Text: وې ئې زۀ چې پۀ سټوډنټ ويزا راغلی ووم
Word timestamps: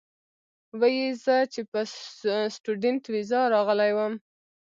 وې 0.79 0.91
ئې 0.99 1.07
زۀ 1.23 1.37
چې 1.51 1.61
پۀ 1.71 1.81
سټوډنټ 2.53 3.01
ويزا 3.13 3.41
راغلی 3.53 3.91
ووم 3.93 4.13